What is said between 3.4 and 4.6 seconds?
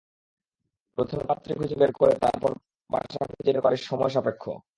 বের করা বেশ সময়সাপেক্ষ।